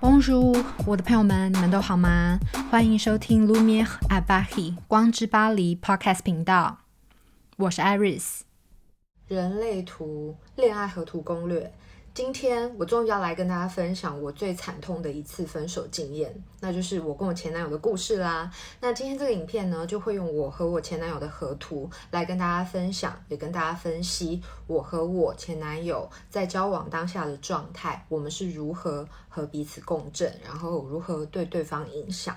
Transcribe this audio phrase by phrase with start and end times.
[0.00, 2.38] Bonjour，我的朋友们，你们都好吗？
[2.70, 6.78] 欢迎收听 Lumiere a b a h i 光之巴黎 Podcast 频道，
[7.56, 8.42] 我是 Iris。
[9.26, 11.72] 人类图恋爱和图攻略。
[12.18, 18.50] 今天我终于要来跟大家分享我最惨痛的一次分手经验，那就是我跟我前男友的故事啦。
[18.80, 32.36] 那今天这个影片呢，就会用我和我前男友的合图来跟大家分享，也跟大家分析我和我前男友在交往当下的状态，我们是如何和彼此共振，然后如何对对方影响。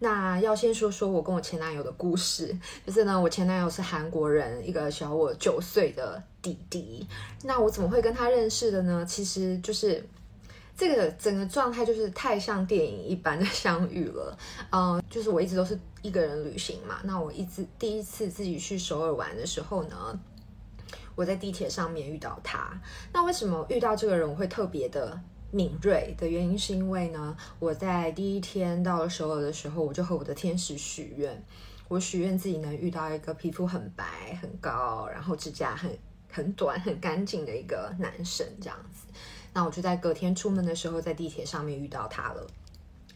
[0.00, 7.04] 那要先说说我跟我前男友的故事，就是呢，我前男友是韩国人，一个小我九岁的弟弟。
[7.42, 9.04] 那我怎么会跟他认识的呢？
[9.04, 10.06] 其实就是
[10.76, 14.38] 这个整个状态就是太像电影一般的相遇了。
[14.70, 17.00] 嗯，就是我一直都是一个人旅行嘛。
[17.02, 20.20] 那我一直第一次自己去首尔玩的时候呢，
[21.16, 22.80] 我在地铁上面遇到他。
[23.12, 25.20] 那为什么遇到这个人我会特别的？
[25.50, 31.42] 敏锐的原因是因为呢，我在第一天到了首尔的时候，我就和我的天使许愿，
[31.88, 35.90] 我许愿自己能遇到一个皮肤很白、很高，然后指甲很
[36.30, 39.06] 很短、很干净的一个男生这样子。
[39.54, 42.46] 那我就在隔天出门的时候，在地铁上面遇到他了。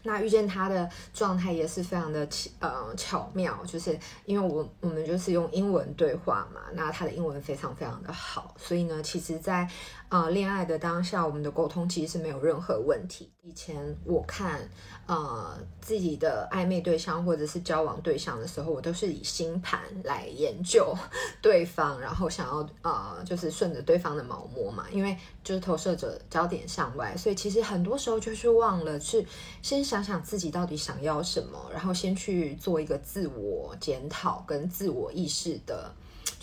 [0.05, 9.65] 那遇见他的状态也是非常的巧呃巧妙，就是因为我我们就是用英文对话嘛，那他的英文非常非常的好，所以呢，其实在
[10.13, 13.31] 呃恋爱的当下，我们的沟通其实是没有任何问题。
[13.41, 14.61] 以前我看
[15.07, 20.95] 呃自己的暧昧对象或者是交往对象的时候，我都是以星盘来研究
[21.41, 29.25] 对方，然后想要呃就是顺着对方的毛摸嘛，因为就是投射者焦点向外，所以其实很多时候就是忘了去
[29.61, 29.83] 先。
[29.83, 35.93] 想想自己到底想要什么，然后先去做一个自我检讨跟自我意识的，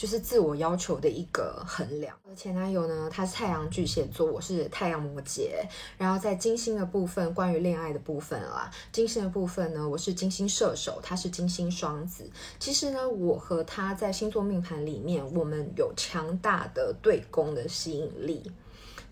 [0.01, 2.17] 就是自我要求的一个衡量。
[2.27, 5.51] 我前男友呢，他是太阳巨蟹座，我是太阳摩羯。
[5.99, 12.25] 然后在金星的部分，关于恋爱的部分啦，金星的部分呢，我是金星射手，他是金星双子。
[12.59, 18.51] 其实呢，我和他在星座命盘里面，我们有强大的对宫的吸引力。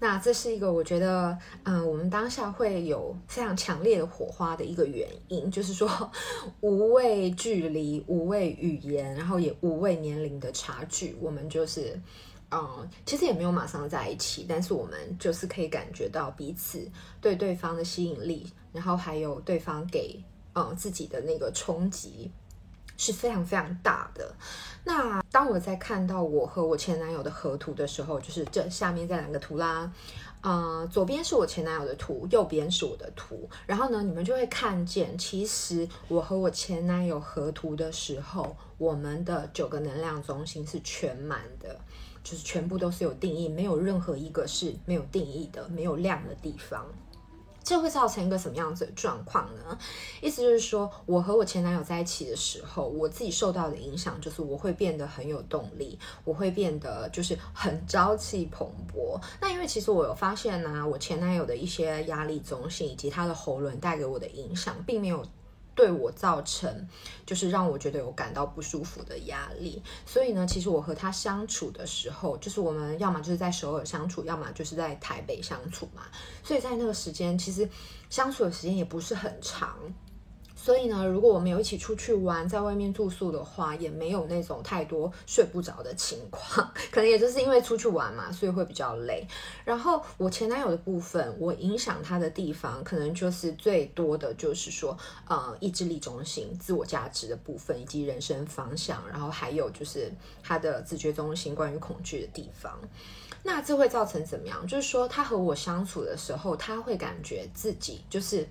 [0.00, 5.88] 那这是一个我觉得，嗯，我们当下会有非常强烈的火花的一个原因，就是说，
[6.60, 12.00] 无畏距离，无畏语言，然后也无畏年龄的差距，我们就是，
[12.53, 16.88] 嗯，其实也没有马上在一起，但是我们就是可以感觉到彼此
[17.20, 20.22] 对对方的吸引力，然后还有对方给，
[20.54, 22.30] 嗯，自己的那个冲击。
[22.98, 24.34] 是非常非常大的。
[24.84, 29.91] 那当我在看到我和我前男友的合图的时候，就是这下面这两个图啦，
[30.41, 33.48] 呃，左边是我前男友的图，右边是我的图。
[33.66, 41.78] 然后呢，你们就会看见，其实我和我前男友合图的时候，我们的九个能量中心是全满的，
[42.25, 46.86] 就是全部都是有定义，没有任何一个是没有定义的，没有亮的地方。
[47.68, 49.78] 这会造成一个什么样子的状况呢？
[50.22, 59.20] 意思就是说，我和我前男友在一起的时候，我自己受到的影响就是我会变得很有动力，我会变得就是很朝气蓬勃。
[59.38, 65.22] 那因为其实我有发现呢、我前男友的一些压力中心以及他的喉咙带给我的影响，并没有。
[65.78, 66.89] 对我造成
[67.25, 76.03] 就是让我觉得有感到不舒服的压力，所以呢，其实我和他相处的时候，就是我们要么就是在首尔相处，要么就是在台北相处嘛，
[76.43, 77.69] 所以在那个时间，其实
[78.11, 79.78] 相处的时间也不是很长。
[80.68, 86.70] 所以呢，如果我们有一起出去玩，在外面住宿的话，也没有那种太多睡不着的情况。
[86.90, 89.26] 可能也就是因为出去玩嘛，所以会比较累。
[89.64, 94.94] 然后我前男友的部分，我影响他的地方，可能就是最多的就是说，
[95.26, 99.02] 呃，意志力中心、自我价值的部分，以及人生方向。
[99.08, 100.12] 然后还有就是
[100.42, 102.78] 他的自觉中心，关于恐惧的地方。
[103.42, 104.66] 那这会造成怎么样？
[104.66, 108.46] 就是说，他和我相处的时候，他会感觉自己就是。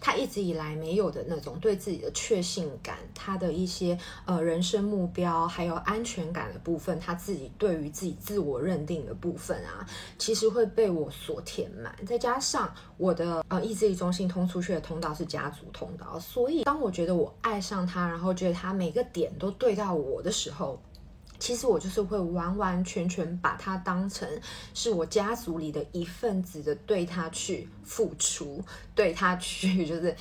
[0.00, 9.86] 他一直以来没有的那种对自己的确信感，他的一些呃人生目标，还有安全感的部分，他自己对于自己自我认定的部分啊，
[10.18, 11.94] 其实会被我所填满。
[12.06, 20.80] 再加上我的呃意志力中心通出去的通道是家族通道，所以当我觉得我爱上他，然后觉得他每个点都对到我的时候。
[21.38, 24.26] 其实我就是会完完全全把他当成
[24.72, 28.64] 是我家族里的一份子的，对他去付出，
[28.94, 30.16] 对他去 就是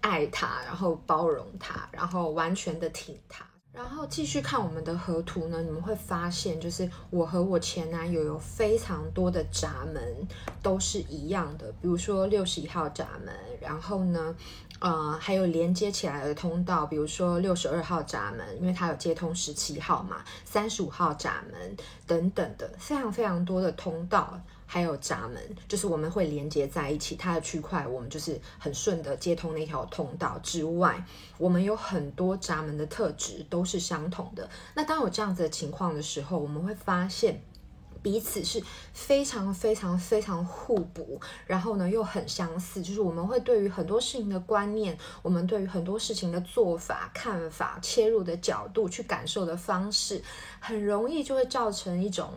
[0.00, 3.46] 爱他，然后包容他，然后完全的挺他。
[3.72, 10.26] 然后继续看我们的河图呢，你们会发现，就是我和我前男友有非常多的闸门
[10.62, 14.34] 都是一样的，比如说六十一号闸门，然后呢。
[14.78, 21.76] 呃，还有连接起来的通道，比如说六十二号闸门，因为它有接通十七号嘛，三十五号闸门
[22.06, 31.02] 等等的，非常非常多的通道，还有闸门，就是我们会连接在一起，它的区块我们就是很顺的接通那条通道之外，
[31.38, 34.48] 我们有很多闸门的特质都是相同的。
[34.74, 37.40] 那当有这样子的情况的时候，我们会发现。
[38.06, 38.62] 彼此是
[38.92, 50.22] 非常非常非常互补，然后呢又很相似，就是我们会对于很多事情的观念，我们对于很多事情的做法、看法、切入的角度、去感受的方式，
[50.60, 52.32] 很容易就会造成一种，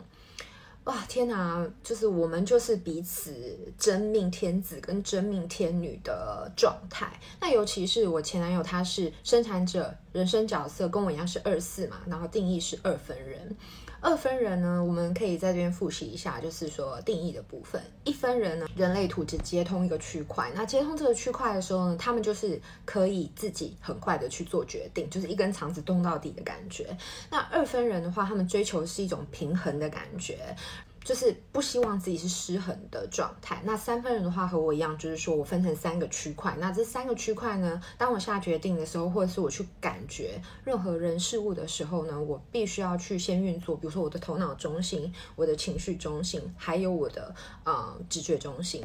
[0.86, 7.19] 哇天哪，就是我们就是彼此真命天子跟真命天女的状态。
[7.39, 13.56] 那尤其是我前男友，他是生产者，人生角色跟我一样是二四嘛，然后定义是二分人。
[14.01, 17.81] 二分人呢，我们可以在这边复习一下，就是说定义的部分。
[18.05, 26.95] 一分人呢，人类图只接通一个区块，那接通这个区块的时候呢，他们就是可以自己很快的去做决定，就是一根肠子动到底的感觉。
[27.29, 30.55] 那二分人的话，他们追求是一种平衡的感觉。
[31.03, 33.61] 就是不希望自己是失衡的状态。
[33.63, 36.55] 那三分人的话和我一样，就是说我分成三个区块。
[36.59, 43.75] 那这三个区块呢，当我下决定的时候，或者是我去感觉任何人事物的时候呢，我必须要去先运作。
[43.75, 48.83] 比如说我的头脑中心、我的情绪中心，还有我的呃直觉中心，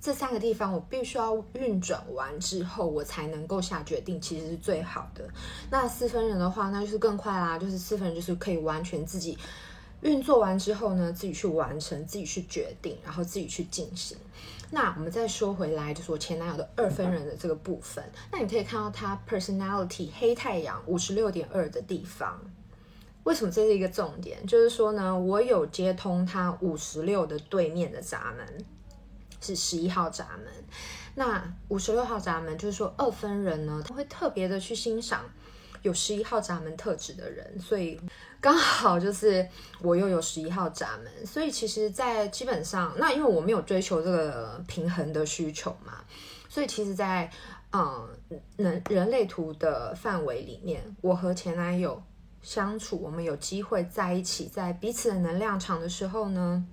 [0.00, 5.24] 这三个地方我必须要运转完之后，我才能够下决定，其实是最好的。
[5.70, 9.36] 那四分人的话，那就是更快啦，就是四分人就是可以完全自己。
[10.06, 14.16] 运作完之后呢，自己去完成，自己去决定，然后自己去进行。
[14.70, 18.04] 那我们再说回来，就是我前男友的二分人的这个部分。
[18.30, 22.40] 那你可以看到他 personality 黑太阳五十六点二的地方。
[23.24, 24.46] 为什么这是一个重点？
[24.46, 28.64] 就是说呢，我有接通他五十六的对面的闸门，
[29.40, 30.52] 是十一号闸门。
[31.16, 35.24] 那五十六号闸门就是说二分人呢，他会特别的去欣赏
[35.86, 38.00] 有十一号闸门特质的人，所以。
[38.38, 39.44] 刚好就是
[39.80, 46.04] 我又有十一号闸门，所以其实，在基本上，那因为我没有追求这个平衡的需求嘛，
[46.48, 47.28] 所以其实在，
[47.72, 48.08] 在嗯
[48.56, 52.00] 人人类图的范围里面，我和前男友
[52.40, 56.64] 相处，我们有机会在一起，在彼此的能量场的时候呢，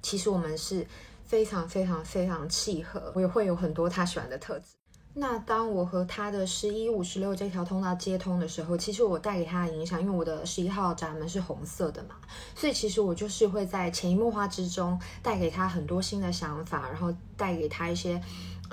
[0.00, 0.86] 其实我们是
[1.24, 4.81] 非常非常非常契合，我也会有很多他喜欢的特质。
[5.14, 12.16] 那当我和他的十一五十六这条通道接通的时候，其实我带给他的影响，因为我的十一号闸门是红色的嘛，
[12.54, 18.20] 所以其实我就是会在潜移默化之中带给他很多新的想法，然后带给他一些。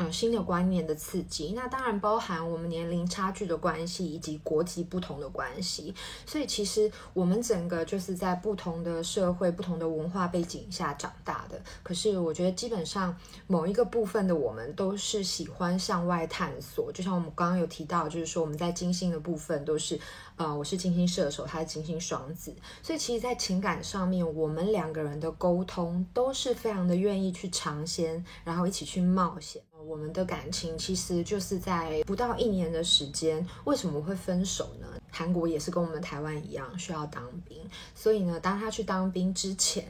[0.01, 5.94] 嗯，新的观念的刺激，那当然包含我们年龄差距的关系以及国籍不同的关系。
[6.25, 11.62] 所以其实我们整个就是在不同的社会、不同的文化背景下长大的。
[11.84, 13.13] 可是我觉得基本上
[13.46, 16.90] 某一个部分的我们都是喜欢向外探索。
[16.94, 20.00] 就像我们刚刚有提到，就是说我们在金星的部分都是，
[20.38, 22.56] 呃，我是金星射手，他是金星双子。
[22.81, 29.62] 所以其实，在情感上面，我们两个人的沟通都是非常的愿意去尝鲜，然后一起去冒险。
[29.89, 34.86] 我们的感情其实就是在不到一年的时间，为什么会分手呢？
[35.09, 37.57] 韩国也是跟我们台湾一样需要当兵，
[37.95, 39.83] 所以呢，当他去当兵之前。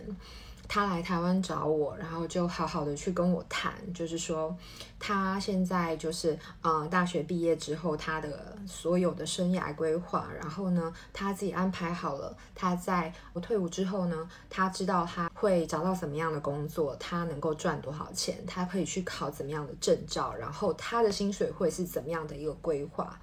[0.70, 4.56] 他来台湾找我，然后就好好的去跟我谈，就是说
[5.00, 23.20] 他现在就是呃大学毕业之后他的所有的生涯规划，然后呢他自己安排好了，他在我退伍之后呢，他知道他会找到什么样的工作，他能够赚多少钱，他可以去考怎么样的证照，然后他的薪水会是怎么样的一个规划。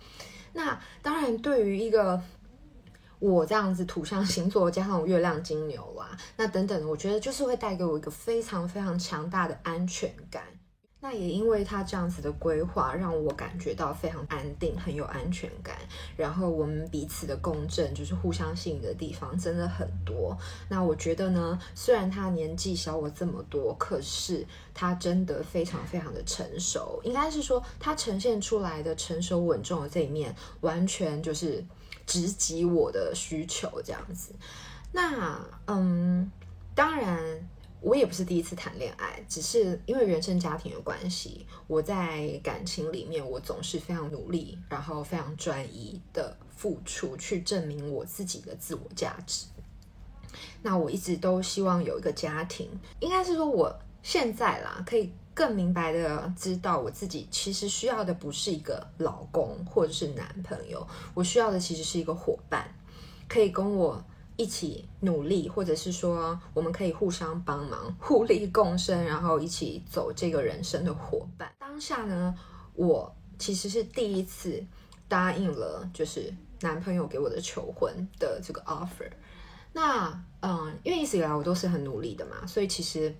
[0.52, 2.20] 那当然对于一个。
[3.18, 10.42] 我这样子土象星座加上我月亮金牛啊，那等等，我觉得就是会带给我一个非常非常强大的安全感。
[10.98, 15.76] 那也因为他这样子的规划，让我感觉到非常安定，很有安全感。
[16.16, 20.36] 然后我们彼此的共振，就是互相吸引的地方真的很多。
[20.68, 24.44] 那我觉得呢，虽然他年纪小我这么多，可是
[24.74, 27.00] 他真的非常非常的成熟。
[27.04, 31.64] 应该是说，他呈现出来的成熟稳重的这一面，完全就是。
[32.06, 34.32] 直击我的需求这样子，
[34.92, 36.30] 那嗯，
[36.74, 37.20] 当然
[37.80, 49.46] 我也不是第一次谈恋爱，只是因为原生家庭的关系，我在感情里面我总是非常努力，然后非常专一的付出，去证明我自己的自我价值。
[50.62, 52.70] 那我一直都希望有一个家庭，
[53.00, 55.12] 应该是说我现在啦，可以。
[55.36, 62.66] 更明白的知道，我自己其实需要的不是一个老公或者是男朋友，我需要的其实是一个伙伴，
[63.28, 64.02] 可以跟我
[64.38, 71.52] 一起努力，或者是说我们可以互相帮忙、互利共生，然后一起走这个人生的伙伴。
[71.58, 72.34] 当下呢，
[72.72, 74.64] 我其实是第一次
[75.06, 79.10] 答应了，就是男朋友给我的求婚的这个 offer。
[79.74, 83.14] 那嗯，因为一直以来我都是很努力的嘛，所以其实。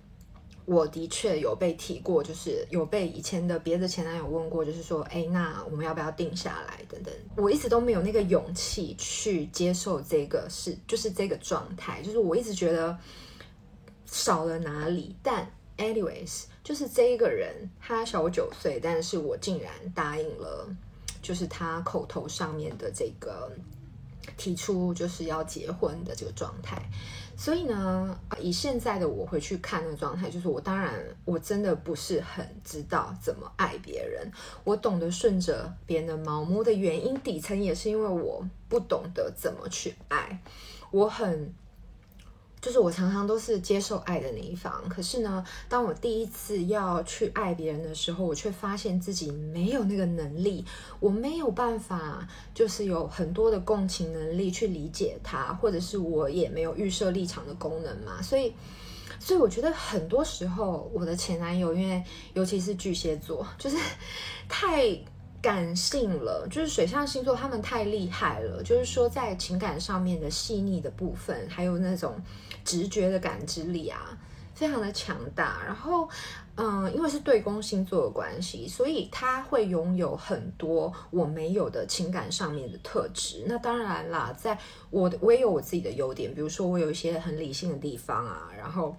[0.67, 6.83] 我的确有被提过，就是有被以前的别的前男友问过，就是说，哎，那我们要不要定下来？
[6.89, 12.97] 等等，我一直都没有那个勇气去接受这个事，就是这个状态，就是我一直觉得
[14.07, 15.15] 少了哪里。
[15.23, 20.67] 但 anyways，就是这一个人，他小我九岁，但是我竟然答应了，
[21.21, 23.49] 就是他口头上面的这个
[24.35, 26.81] 提出就是要结婚的这个状态。
[27.37, 34.29] 所以呢，以现在的我回去看那个状态，就是我当然我真的不是很知道怎么爱别人，
[34.63, 40.41] 我懂得顺着别人的毛摸的原因，底层也是因为我不懂得怎么去爱，
[40.91, 41.53] 我很。
[42.59, 50.65] 就是我常常都是接受爱的那一方，可是呢，当我第一次要去爱别人的时候，我却发现自己没有那个能力，
[50.99, 58.51] 我没有办法，就是有很多的共情能力去理解他，或者是我也没有预设立场的功能嘛，所以，
[59.19, 63.77] 所以我觉得很多时候我的前男友，因为尤其是巨蟹座，就是
[64.49, 64.97] 太。
[65.39, 68.61] 感性了，就是水象星座，他们太厉害了。
[68.63, 72.19] 就是说，在情感上面的细腻的部分，还有那种
[72.67, 74.17] 直觉的感知力啊，
[74.53, 75.63] 非常的强大。
[75.65, 76.09] 然后，
[76.55, 83.45] 嗯，因为是对宫星座的关系，所以他会拥有很多我没有的情感上面的特质。
[83.47, 84.59] 那当然啦，在
[84.89, 88.93] 我的我也有我自己的优点，比如说我有一些很理性的地方啊，然后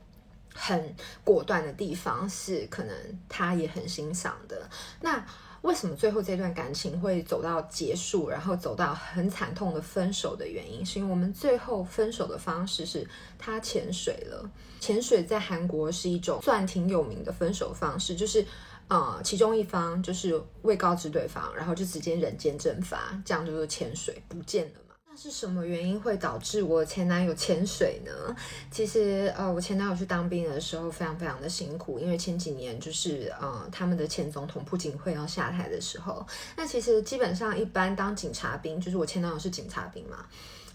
[0.55, 2.97] 很果断的地方，是可能
[3.29, 4.69] 他也很欣赏的。
[5.03, 5.23] 那。
[5.63, 13.07] 为什么最后这段感情会走到结束，然后走到很惨痛的分手的原因，是因为我们最后分手的方式是
[13.39, 14.49] 他潜水了。
[14.81, 18.47] 潜水在韩国是一种算挺有名的分手方式，就是
[18.87, 24.88] 呃，其中一方就是未告知对方，然后就直接人间蒸发，这样就是潜水不见了。
[25.21, 28.13] 是什么原因会导致我前男友潜水呢？
[28.71, 36.25] 其实，呃，我前男友去当兵的时候非常非常的辛苦，因为前几年就是呃，他们的前总统朴槿惠要下台的时候，
[36.57, 40.25] 那其实基本上一般当警察兵，就是我前男友是警察兵嘛。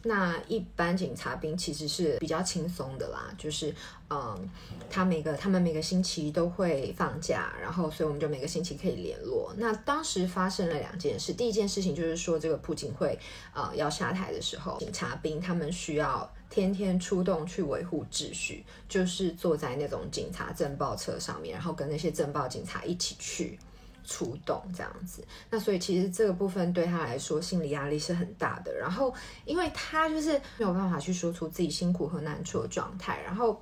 [0.06, 3.74] 那一般警察兵其实是比较轻松的啦，就是，
[4.10, 4.50] 嗯，
[4.90, 9.54] 他每个他们每个星期都会放假，然后所以我们就每个星期可以联络。
[9.58, 13.18] 那当时发生了两件事，第一件事情就是说这个朴槿惠
[13.54, 23.58] 呃要下台的时候，警察兵他们需要天天出动去维护秩序，就是坐在那种警察政报车上面，然后跟那些政报警察一起去。
[24.04, 28.74] 出动这样子，那所以其实这个部分对他来说心理压力是很大的。
[28.76, 29.14] 然后，
[29.46, 33.22] 因为他就是没有办法去说出自己辛苦和难处的状态。
[33.26, 33.62] 然后，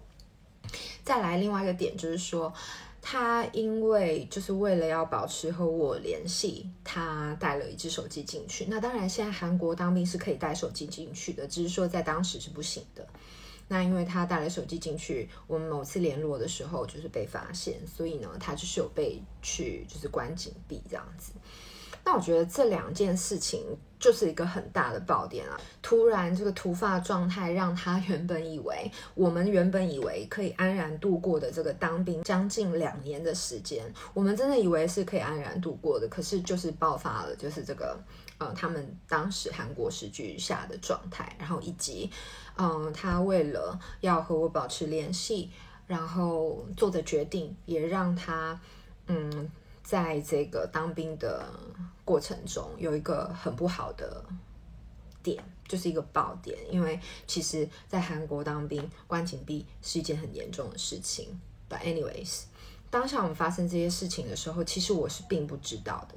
[1.03, 2.53] 再来另外一个点就是说，
[3.01, 8.65] 他因为就是为了要保持和我联系，他带了一只手机进去。
[8.69, 13.07] 那当然，现在韩国当兵是可以带手机进去的，只是说在当时是不行的。
[13.71, 21.31] 那因为他带了手机进去，我们某次联络的时候就是被发现，所以呢，他就是有被去就是关禁闭这样子。
[22.03, 23.63] 那我觉得这两件事情
[23.97, 25.57] 就是一个很大的爆点啊！
[25.81, 37.97] 突然这个突发状态让他原本以为我们原本以为可以安然度过的这个当兵将近两年的时间，我们真的以为是可以安然度过的，可是就是爆发了，就是这个。
[38.41, 42.09] 呃，他们当时韩国时局下的状态，然后以及，
[42.55, 45.51] 嗯、他为了要和我保持联系，
[45.85, 48.59] 然后做的决定，也让他，
[49.05, 49.47] 嗯，
[49.83, 51.45] 在这个当兵的
[52.03, 54.25] 过程中有一个很不好的
[55.21, 61.39] 点，就是一个爆点，因为其实，在韩国当兵关禁闭是一件很严重的事情。
[61.69, 62.45] But anyways，
[62.89, 66.15] 当下我们发生这些事情的时候，其实我是并不知道的。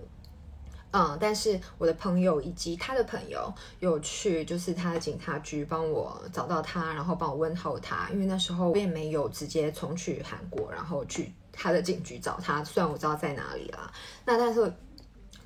[0.97, 8.09] 嗯，但是我的朋友以及他的朋友有去，就是他的警察局帮我找到他，然后帮我问候他。
[8.13, 12.63] 因为那时候我也没有直接冲去韩国，然后去他的警局找他。
[12.63, 13.93] 虽然我知道在哪里啦，
[14.25, 14.73] 那但是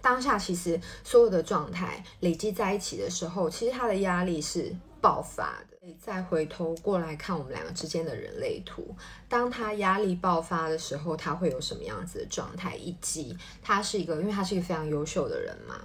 [0.02, 5.67] 当下其实所有的状态累积在一起的时候，其实他的压力是爆发的。
[5.98, 8.94] 再回头过来看我们两个之间的人类图，
[9.28, 12.76] 当他压力爆发的时候，他会有什么样子的状态？
[12.76, 15.76] 以及他是一个，因为他是一个非常优秀的人嘛。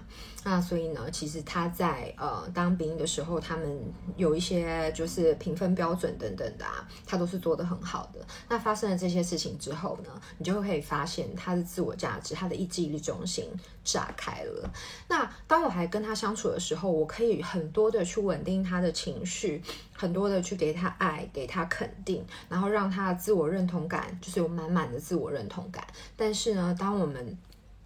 [0.45, 3.79] 那所以呢，其实他在呃当兵的时候，他们
[4.17, 8.19] 有一些就是评分标准等等的啊，他都是做得很好的。
[8.49, 13.45] 那发生了这些事情之后呢，你就会可以发现他的自我价值，他的意志力中心
[13.83, 14.71] 炸开了。
[15.07, 19.61] 那当我还跟他相处的时候，我可以很多的去稳定他的情绪，
[19.95, 25.85] 很多的去给他爱，给他肯定，然后让他的自我认同感就是有满满的自我认同感。
[26.15, 27.37] 但是呢，当我们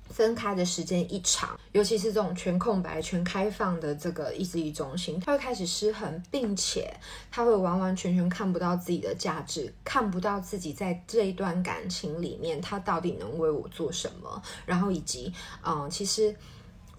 [0.10, 6.94] 分开的时间一长，尤其是这种全空白、全开放的这个意志力中心，他会开始失衡，并且
[7.32, 15.34] 他会完完全全看不到自己的价值，看不到自己在这一段感情里面他到底能为我做什么，然后以及，
[15.64, 16.36] 嗯，其实。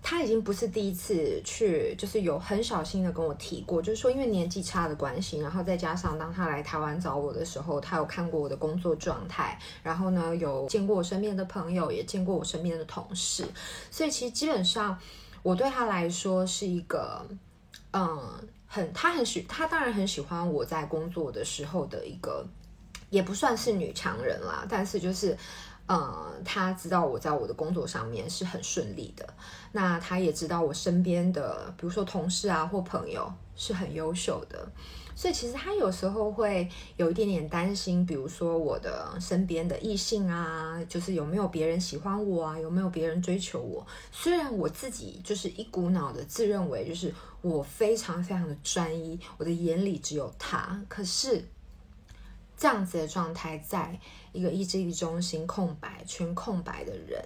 [0.00, 13.44] 他已经不是第一次去，就是有很小心的跟我提过，就是说因为年纪差的关系，然后再加上当他来台湾找我的时候，他有看过我的工作状态，然后呢有见过我身边的朋友，也见过我身边的同事，
[13.90, 14.98] 所以其实基本上
[15.42, 17.26] 我对他来说是一个，
[17.92, 18.18] 嗯，
[18.66, 22.46] 很他很喜他当然很喜欢我在工作的时候的一个，
[23.10, 25.36] 也不算是女强人啦，但是就是。
[25.90, 29.26] 嗯，他知道我在我的工作上面是很顺利的，
[29.72, 34.70] 那他也知道我身边的，比如说同事啊或朋友是很优秀的，
[35.16, 43.86] 所以其实他有时候会有一点点担心，比如说我的身边的异性啊，就是有没有别人喜欢我啊，有没有别人追求我。
[44.12, 51.48] 虽然我自己就是一股脑的自认为就是我非常非常的专一，我的眼里只有他，可是。
[52.58, 53.98] 这样子的状态，在
[54.32, 57.24] 一个意志力中心空白、全空白的人，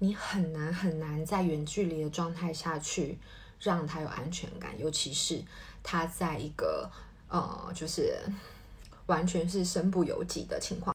[0.00, 3.18] 你很难很难在远距离的状态下去
[3.58, 5.42] 让他有安全感，尤其是
[5.82, 6.90] 他在一个
[7.28, 8.20] 呃，就是
[9.06, 10.94] 完全是身不由己的情况。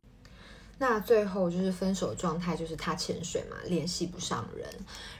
[0.77, 4.69] 那最后就是分手状态，就是他潜水嘛，联系不上人。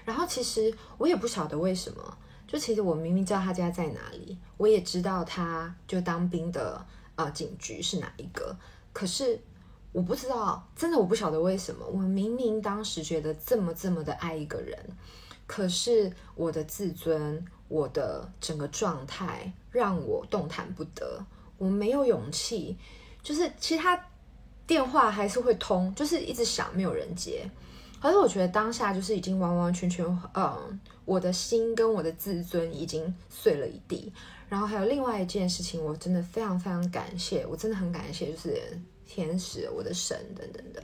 [0.06, 2.18] 然后其实我也不晓得为什么，
[2.48, 6.86] 就其实我明明知道他家在哪里，我也知道他就当兵的。
[7.20, 8.56] 啊，警局是哪一个？
[8.94, 9.38] 可是
[9.92, 11.86] 我不知道，真的我不晓得为什么。
[11.86, 14.80] 我明明当时觉得这么这么的爱一个人，
[15.46, 21.22] 可是我的自尊，我的整个状态让我动弹不得，
[21.58, 22.78] 我没有勇气。
[23.22, 24.02] 就是其他
[24.66, 27.52] 电话还是会通，就是一直响，没有人接。
[28.02, 34.14] 可是我觉得当下就是已经完完全全，嗯，我的心跟我的自尊已经碎了一地。
[34.50, 38.60] 然后还有另外一件事情，我真的非常非常感谢，我真的很感谢，就是
[39.06, 40.84] 天使、我的神等等的，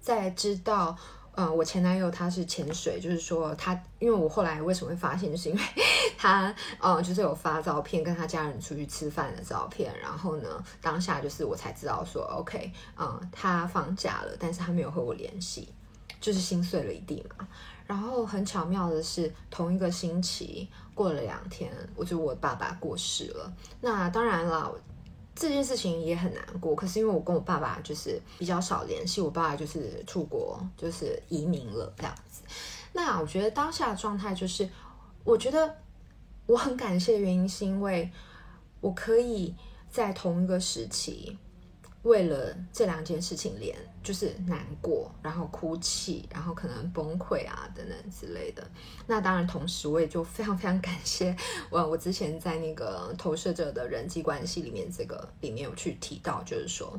[0.00, 0.96] 在知道，
[1.36, 5.62] 嗯，我前男友他是潜水，就是说他，因为我后来为什么会发现，就是因为
[6.18, 15.68] 他，嗯，就是有发照片跟他家人出去吃饭的照片，然后呢，当下就是我才知道说，OK，嗯，他放假了，但是他没有和我联系，
[16.20, 17.46] 就是心碎了一地嘛。
[17.86, 23.52] 然后很巧妙的是，同一个星期过了两天，我就我爸爸过世了。
[23.80, 24.74] 那当然了，
[25.34, 26.74] 这件事情也很难过。
[26.74, 32.42] 可是因为我跟我爸爸就是比较少联系，我爸爸就是出国，就是移民了这样子。
[32.92, 34.68] 那我觉得当下的状态就是，
[35.24, 35.76] 我觉得
[36.46, 38.10] 我很感谢的原因是因为
[38.80, 39.54] 我可以
[39.90, 41.36] 在同一个时期。
[42.04, 48.66] 为了这两件事情连就是难过，然后哭泣，然后可能崩溃啊等等之类的。
[49.06, 51.36] 那当然，同时我也就非常非常感谢
[51.70, 56.98] 我，我之前在那个投射者的人际关系里面，这个里面有去提到，就是说。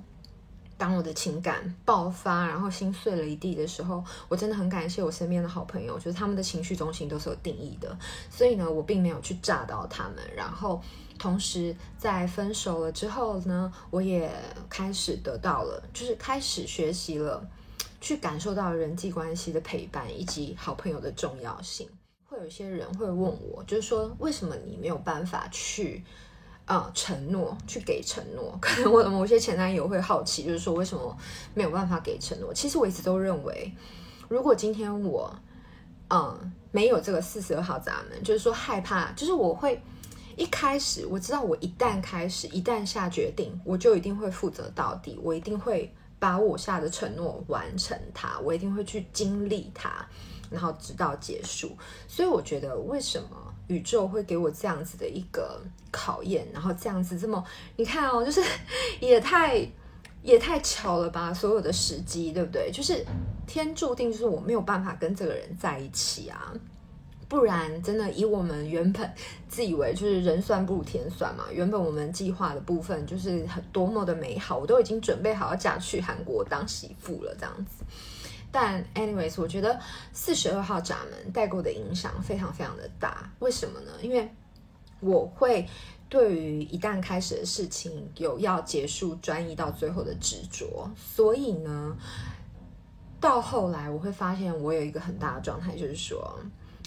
[0.78, 7.98] 当我的情感爆发，然后心碎了一地的时候，我真的很感谢我身边的好朋友，就是他们的情绪中心都是有定义的，
[8.30, 10.16] 所以呢，我并没有去炸到他们。
[10.36, 10.82] 然后，
[11.18, 14.30] 同时在分手了之后呢，我也
[14.70, 17.48] 开始得到了，就是开始学习了，
[18.02, 21.88] 去感受到人际关系的陪伴以及好朋友的重要性。
[22.26, 26.04] 会有一些人会问我，就是说，为什么你没有办法去？
[26.66, 31.16] 啊、承诺去给承诺， 可能我的某些前男友会好奇，就是说为什么
[31.54, 32.52] 没有办法给承诺？
[32.52, 33.72] 其实我一直都认为，
[34.28, 35.32] 如果今天我，
[36.10, 39.80] 嗯、没有这个四十二号闸门，就是说害怕，就是我会
[40.36, 50.04] 一开始我知道，我一旦开始，一旦下决定，我就一定会负责到底，我一定会把我下的承诺完成它，我一定会去经历它，
[50.50, 51.78] 然后直到结束。
[52.08, 53.55] 所以我觉得为什么？
[53.68, 57.44] 宇宙会给我这样子的一个考验，然后这样子这么，
[57.78, 58.42] 你看哦，就是
[59.02, 59.68] 也太
[60.22, 62.72] 也太巧了吧，所有的时机，对不对？
[62.72, 63.06] 就是
[63.48, 66.54] 天注定，就是我没有办法跟这个人在一起啊，
[67.28, 69.12] 不然真的以我们原本
[69.48, 77.84] 自以为就是人算不如天算嘛，原本我们计划的部分就是很多么的美好，我都已经准备好要嫁去韩国当媳妇了，这样子。
[78.56, 79.78] 但，anyways，我觉得
[80.14, 83.30] 四十二号闸门带给我的影响非常非常的大。
[83.40, 83.92] 为什么呢？
[84.02, 84.34] 因为
[85.02, 85.68] 我会
[86.08, 90.90] 对于一旦开始的事情有要结束、专一到最后的执着。
[90.96, 91.98] 所以呢，
[93.20, 96.40] 到后来我会发现，我有一个很大的状态，就是说，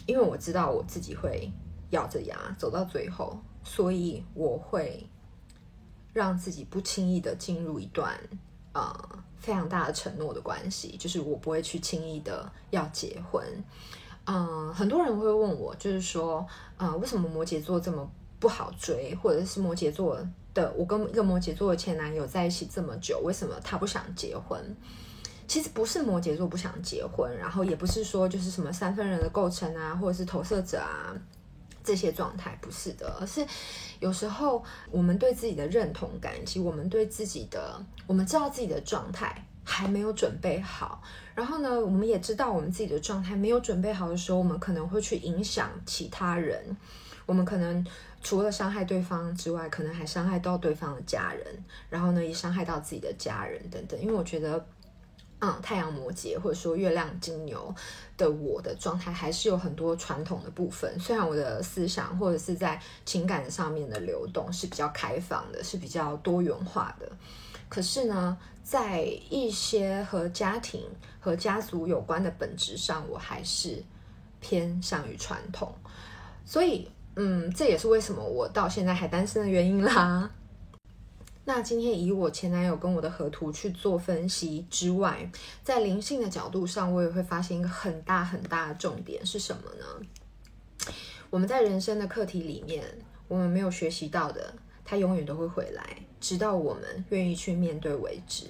[0.07, 1.52] 因为我知道我自己会
[1.90, 5.07] 咬着牙走到最后，所以我会
[6.14, 8.18] 让自己不轻易的进入一段。
[8.72, 13.42] 呃非常大的承诺的关系，就是我不会去轻易的要结婚。
[14.24, 16.46] 嗯、很多人会问我，就是说，
[16.77, 18.07] 呃，为什么摩羯座这么
[18.38, 20.18] 不好追，或者是摩羯座
[20.53, 24.61] 的我跟一个摩羯座的前男友在一起这么久，为什么他不想结婚？
[25.46, 31.16] 其实不是摩羯座不想结婚，然后也不是说就是什么三分人的构成啊，或者是投射者啊
[31.88, 33.46] 这些状态，不是的，而是
[33.98, 41.03] 有时候我们对自己的认同感，以及我们对自己的，我们知道自己的状态还没有准备好，
[41.35, 46.77] 然后呢，我们也知道我们自己的状态没有准备好的时候，我们可能会去影响其他人，
[47.24, 47.83] 我们可能
[48.22, 54.66] 除了伤害对方之外，可能还伤害到对方的家人，然后呢，也伤害到自己的家人等等，因为我觉得。
[55.40, 57.72] 嗯，太阳摩羯或者说月亮金牛
[58.16, 60.98] 的我的状态还是有很多传统的部分。
[60.98, 67.09] 虽然我的思想或者是在情感上面的流动是比较开放的，是比较多元化的，
[67.68, 70.83] 可是呢，在一些和家庭
[71.20, 73.81] 和家族有关的本质上，我还是
[74.40, 75.72] 偏向于传统。
[76.44, 80.29] 所以，嗯，这也是为什么我到现在还单身的原因啦。
[81.48, 85.30] 那今天以我前男友跟我的合图去做分析之外，
[85.64, 90.92] 在灵性的角度上，我也会发现一个很大很大的重点是什么呢？
[91.30, 92.84] 我们在人生的课题里面，
[93.28, 94.52] 我们没有学习到的，
[94.84, 95.82] 它永远都会回来，
[96.20, 98.44] 直到我们愿意去面对为止。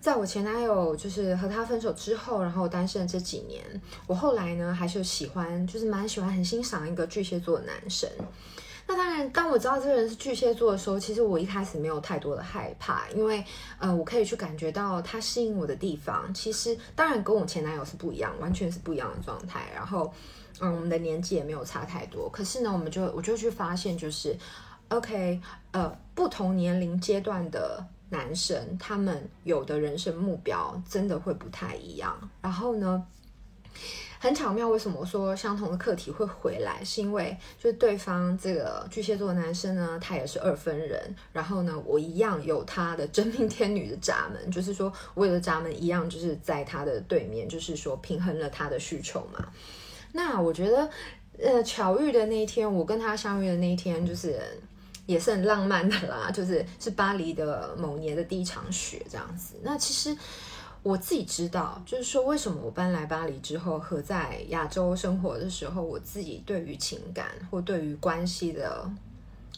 [0.00, 3.62] 在我前男友就是和他分手之后，然后单身的这几年，
[4.08, 8.10] 我后来呢还是喜欢，就是蛮喜欢、很欣赏一个巨蟹座的男生。
[8.90, 13.44] 那当然，当我知道这个人是巨蟹座的时候，其实我一开始没有太多的害怕，因为
[13.78, 16.34] 呃，我可以去感觉到他吸引我的地方。
[16.34, 19.60] 其实当然跟我前男友是不一样，完全是不一样的状态。
[19.72, 20.12] 然后，
[20.60, 22.28] 嗯，我们的年纪也没有差太多。
[22.30, 24.36] 可是呢，我们就我就去发现，就是
[24.88, 32.18] ，OK，呃，不同年龄阶段的男生，他们有的人生目标真的会不太一样。
[32.42, 33.06] 然后呢，
[34.22, 36.84] 很巧妙，为什么说相同的课题会回来？
[36.84, 49.48] 是因为就是对方这个巨蟹座的男生呢，他也是二分人，然后呢，我一样有他的真命天女的闸门，就是说我有的闸门一样，就是在他的对面，就是说平衡了他的需求嘛。
[50.12, 50.90] 那我觉得，
[51.42, 54.38] 呃，巧遇的那一天，我跟他相遇的那一天，就是
[55.06, 59.54] 也是很浪漫的啦，就是是巴黎的某年的第一场雪这样子。
[59.62, 60.14] 那其实。
[60.82, 68.90] 我自己知道，就是说，为什么我搬来巴黎之后和在亚洲生活的时候，我自己对于情感或对于关系的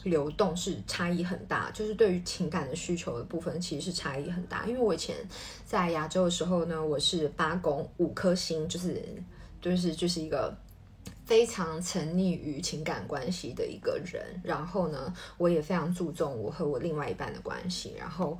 [0.03, 4.65] 流动是差异很大，就是对于情感的需求的部分其实是差异很大。
[4.65, 5.15] 因为我以前
[5.65, 9.01] 在亚洲的时候呢，我是八宫五颗星，就是
[9.61, 10.53] 就是就是一个。
[11.25, 18.37] 非常沉溺于情感关系的一个人，然后呢，我也非常注重我和我另外一半的关系，然后，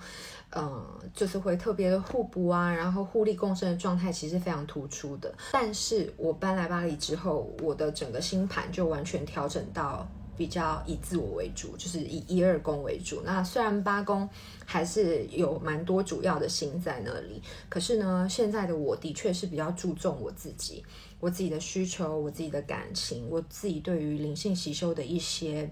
[0.55, 5.33] 嗯，就是会特别的互补啊，然后互利共生的状态其实非常突出的。
[5.51, 10.07] 但是我搬来巴黎之后，我的整个星盘就完全调整到。
[10.35, 13.21] 比较以自我为主，就是以一二宫为主。
[13.23, 14.27] 那虽然八宫
[14.65, 17.39] 还是有蛮多主要的星在那里，
[17.69, 20.83] 可是呢，现在的我的确是比较注重我自己，
[21.19, 25.71] 我自己的需求，我自己的感情，我自己对于灵性习修的一些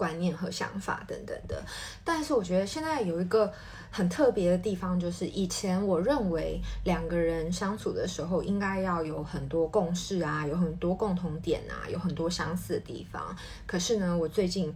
[0.00, 1.62] 观念和想法等等的。
[2.02, 3.52] 但是我觉得现在有一个。
[3.92, 13.36] 很特别的地方就是，以前我认为两个人相处的时候应该要有很多共识啊，有很多共同点啊，有很多相似的地方。
[13.66, 14.72] 可是呢，我最近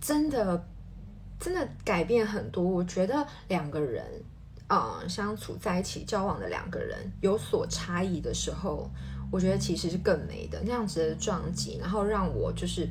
[0.00, 0.64] 真的
[1.38, 2.64] 真的改变很多。
[2.64, 4.02] 我觉得两个人
[4.66, 8.88] 啊、相处在一起交往的两个人有所差异的时候，
[9.30, 12.88] 我觉得其实是更美的那样子的撞击，然后让我就是。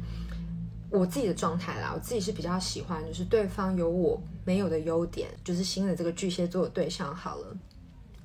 [0.92, 7.58] 我自己的状态啦，我自己是比较喜欢，就是对方有我没有的优点，就是新的这个巨蟹座的对象好了，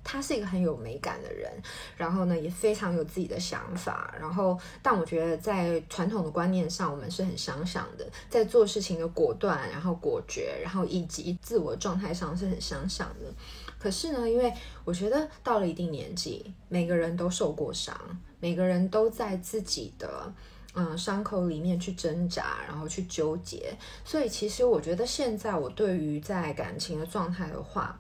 [0.03, 1.49] 他是一个很有美感的人，
[1.97, 13.33] 然后呢也非常有自己的想法，然后但我觉得在传统的观念上，我们是很相像的，在做事情的果断，然后果决，然后以及自我状态上是很相像的。
[13.79, 14.53] 可是呢，因为
[14.85, 17.97] 我觉得到了一定年纪，每个人都受过伤，
[18.41, 20.35] 每个人都在自己的。
[20.79, 27.99] 嗯，伤口里面去挣扎，然后去纠结，所以其实我觉得现在我对于在感情的状态的话，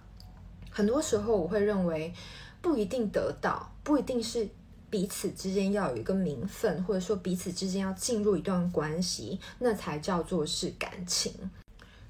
[0.70, 2.12] 很多时候我会认为
[2.60, 4.46] 不一定得到，不一定是
[4.90, 11.32] 彼此之间要有一个名分，或者说彼此之间要进入一段关系，那才叫做是感情。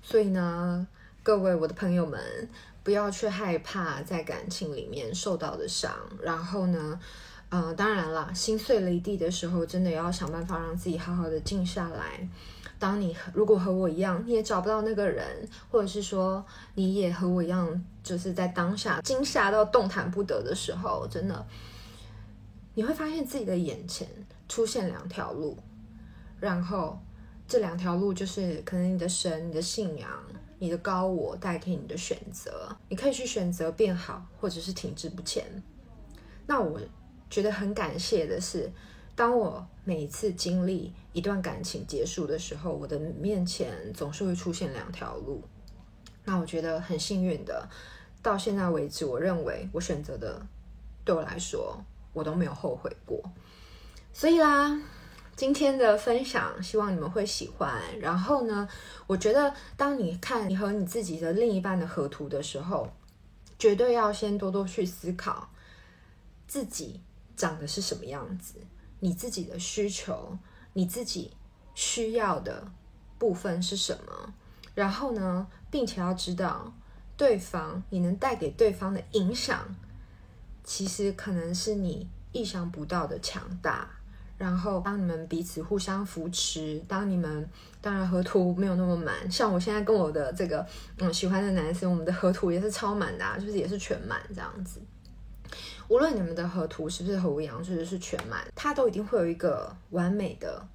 [0.03, 0.85] 所以呢，
[1.23, 2.21] 各位我的朋友们，
[2.83, 6.99] 不要去害怕在感情里面受到的伤，然后呢。
[7.49, 12.29] 呃，当然啦，心碎了一地的时候，真的要想办法让自己好好的静下来，
[12.79, 21.47] 当你如果和我一样，你也找不到那个人，或者是说你也和我一样，就是在当下惊吓到动弹不得的时候，真的，
[22.75, 24.09] 你会发现自己的眼前
[24.49, 25.57] 出现两条路，
[26.41, 26.99] 然后
[27.47, 30.11] 这两条路就是可能你的神、你的信仰、
[30.59, 35.45] 你的高我代替你的选择，你可以去选择变好，或者是停滞不前。
[36.49, 36.81] 那我
[37.29, 38.71] 觉得很感谢的是，
[39.15, 45.43] 当我每一次经历一段感情结束的时候，我的面前总是会出现两条路。
[46.25, 47.69] 那我觉得很幸运的，
[48.23, 50.45] 到现在为止，我认为我选择的，
[51.05, 51.79] 对我来说，
[52.13, 53.23] 我都没有后悔过。
[54.13, 54.81] 所以啦，
[55.35, 57.81] 今天的分享希望你们会喜欢。
[58.01, 58.69] 然后呢，
[59.07, 62.89] 我觉得当你看你和你自己的另一半的合图的时候，
[63.59, 65.51] 绝对要先多多去思考。
[66.49, 67.01] 自己
[67.37, 68.55] 长的是什么样子？
[69.01, 70.39] 你自己的需求，
[70.73, 71.33] 你自己
[71.75, 72.73] 需要的
[73.19, 74.35] 部分是什么？
[74.75, 76.75] 然后呢，并且要知道
[77.17, 79.75] 对方，你能带给对方的影响，
[80.65, 83.89] 其实可能是你意想不到的强大。
[84.39, 87.49] 然后，当你们彼此互相扶持，当你们
[87.81, 90.67] 当然合图没有那么满，像我现在跟我的这个
[90.99, 94.79] 嗯喜欢的男生，我们的合图也是超满的，就是也是全满这样子。
[95.89, 100.67] 无论你们的合图是不是和我一样，或者是全满，它都一定会有一个完美的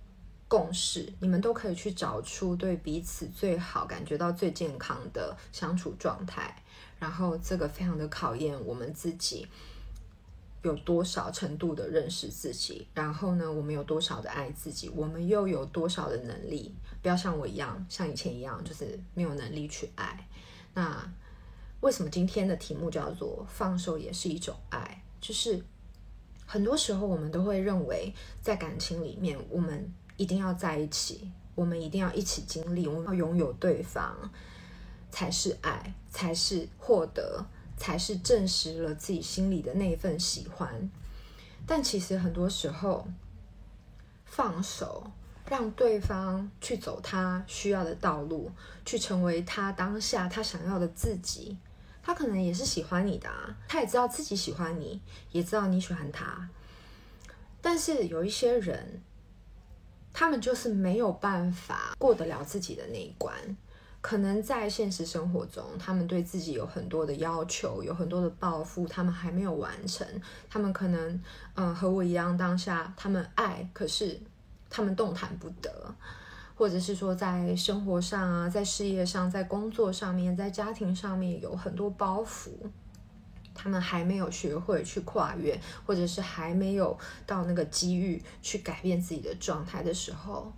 [0.48, 1.12] 共识。
[1.20, 6.56] 你们都可以去找出对彼此最好、感觉到最健康的相处状态。
[7.00, 9.48] 然后这个非常的考验我们自己
[10.62, 12.88] 有多少程度的认识自己。
[12.94, 14.90] 然后呢，我们有多少的爱自己？
[14.96, 16.74] 我们又有多少的能力？
[17.02, 20.28] 不要像我一样，像以前一样，就是没有能力去爱。
[20.74, 21.12] 那。
[21.82, 25.01] 为什么今天的题目叫做“放手也是一种爱”？
[25.22, 25.64] 就是
[26.46, 34.30] 很多时候我们都会认为，在感情里面，我们一定要在一起，我们一定要一起经历，我们要拥有对方
[35.12, 37.46] 才是爱，才是获得，
[37.78, 40.90] 才是证实了自己心里的那份喜欢。
[41.66, 43.08] 但其实很多时候，
[44.26, 45.12] 放手，
[45.48, 48.52] 让对方去走他需要的道路，
[48.84, 51.58] 去成为他当下他想要的自己。
[52.04, 53.30] 他可能也是喜欢你的，
[53.68, 56.50] 他也知道自己喜欢你，也知道你喜欢他。
[57.62, 59.02] 但是有一些人，
[60.12, 63.34] 他们就是没有办法过得了自己的那一关。
[64.02, 70.08] 可能在现实生活中，他们对自己有很多的要求，有很多的抱负，他们还没有完成。
[70.50, 71.22] 他们可能，
[71.54, 74.20] 嗯，和我一样，当下他们爱，可是
[74.72, 75.94] 他们动弹不得。
[76.62, 82.52] 或者是说，在生活上啊，在事业上，在工作上面，在家庭上面有很多包袱，
[83.56, 86.96] 他们还没有学会去跨越，或者是还没有
[87.26, 90.54] 到那个机遇去改变自己的状态的时候，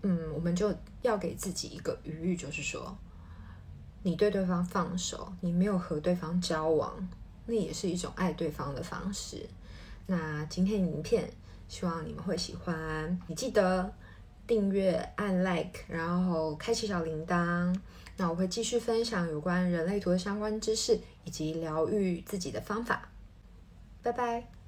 [0.00, 2.96] 嗯，我们就要给自己一个余裕，就是说，
[4.02, 6.96] 你对对方放手，你没有和对方交往，
[7.44, 9.46] 那也是一种爱对方的方式。
[10.06, 11.30] 那今天影片，
[11.68, 13.92] 希望你们会喜欢，你记得。
[14.50, 17.72] 订阅、按 like，然后开启小铃铛。
[18.16, 23.10] 那我会继续分享有关人类图的相关知识，以及疗愈自己的方法。
[24.02, 24.59] 拜拜。